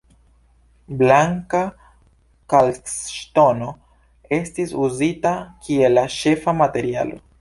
Blanka 1.01 1.59
kalkŝtono 2.53 3.69
estis 4.39 4.75
uzita 4.89 5.35
kiel 5.69 5.97
la 6.01 6.07
ĉefa 6.17 6.57
materialo. 6.65 7.23